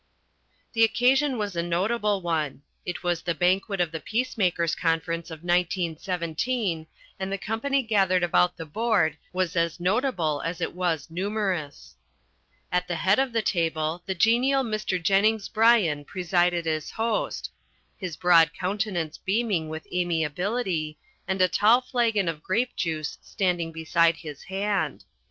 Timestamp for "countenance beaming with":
18.55-19.85